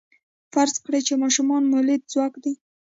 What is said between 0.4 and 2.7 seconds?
فرض کړئ چې ماشوم مؤلده ځواک دی.